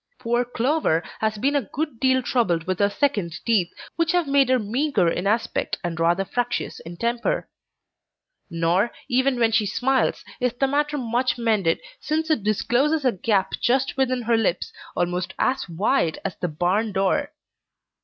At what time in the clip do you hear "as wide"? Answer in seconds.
15.37-16.17